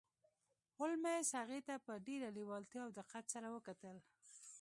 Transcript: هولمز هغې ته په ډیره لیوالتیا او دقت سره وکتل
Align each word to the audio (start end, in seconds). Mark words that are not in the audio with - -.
هولمز 0.79 1.27
هغې 1.39 1.59
ته 1.67 1.73
په 1.85 1.93
ډیره 2.07 2.27
لیوالتیا 2.37 2.81
او 2.85 2.89
دقت 2.99 3.23
سره 3.33 3.47
وکتل 3.55 3.97